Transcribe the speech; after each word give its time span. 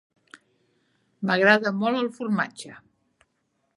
M'agrada 1.29 1.73
molt 1.83 2.01
el 2.01 2.11
formatge. 2.19 2.73